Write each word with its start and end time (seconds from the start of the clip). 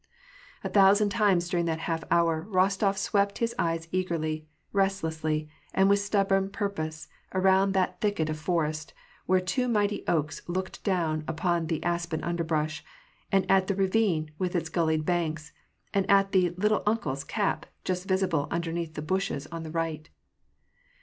A 0.63 0.69
thousand 0.69 1.09
times 1.09 1.47
during 1.47 1.67
that 1.67 1.81
half 1.81 2.03
hour, 2.09 2.47
Kostof 2.51 2.97
swept 2.97 3.37
his 3.37 3.53
eyes 3.59 3.87
eagerly, 3.91 4.47
restlessly, 4.73 5.47
and 5.75 5.89
with 5.91 5.99
stubborn 5.99 6.49
purpose, 6.49 7.07
around 7.35 7.73
that 7.73 8.01
thicket 8.01 8.27
of 8.27 8.39
forest, 8.39 8.95
where 9.27 9.39
two 9.39 9.67
mighty 9.67 10.03
oaks 10.07 10.41
looked 10.47 10.83
down 10.83 11.23
upon 11.27 11.67
the 11.67 11.83
aspen 11.83 12.23
underbrush; 12.23 12.83
and 13.31 13.45
at 13.47 13.67
the 13.67 13.75
ravine, 13.75 14.31
with 14.39 14.55
its 14.55 14.69
gullied 14.69 15.05
banks; 15.05 15.51
and 15.93 16.09
at 16.09 16.31
the" 16.31 16.49
little 16.59 16.81
uncle's" 16.87 17.23
cap, 17.23 17.67
just 17.83 18.07
visible 18.07 18.47
underneath 18.49 18.95
the 18.95 19.03
bushes 19.03 19.45
on 19.51 19.61
the 19.61 19.69
right. 19.69 20.09